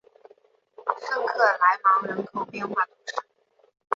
[0.99, 3.15] 圣克莱芒人口变化图示